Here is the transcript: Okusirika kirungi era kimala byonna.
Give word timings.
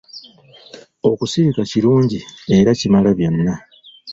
Okusirika 1.09 1.61
kirungi 1.71 2.19
era 2.57 2.71
kimala 2.79 3.09
byonna. 3.17 3.53